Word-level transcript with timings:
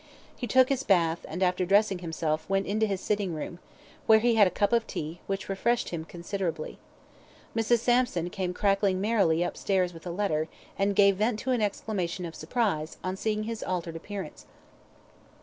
He 0.35 0.47
took 0.47 0.69
his 0.69 0.81
bath, 0.81 1.27
and, 1.29 1.43
after 1.43 1.63
dressing 1.63 1.99
himself, 1.99 2.49
went 2.49 2.65
into 2.65 2.87
his 2.87 2.99
sitting 3.01 3.35
room, 3.35 3.59
where 4.07 4.17
he 4.17 4.33
had 4.33 4.47
a 4.47 4.49
cup 4.49 4.73
of 4.73 4.87
tea, 4.87 5.21
which 5.27 5.47
refreshed 5.47 5.89
him 5.89 6.05
considerably. 6.05 6.79
Mrs. 7.55 7.81
Sampson 7.81 8.31
came 8.31 8.51
crackling 8.51 8.99
merrily 8.99 9.43
upstairs 9.43 9.93
with 9.93 10.07
a 10.07 10.09
letter, 10.09 10.47
and 10.75 10.95
gave 10.95 11.17
vent 11.17 11.37
to 11.41 11.51
an 11.51 11.61
exclamation 11.61 12.25
of 12.25 12.33
surprise, 12.33 12.97
on 13.03 13.15
seeing 13.15 13.43
his 13.43 13.61
altered 13.61 13.95
appearance. 13.95 14.47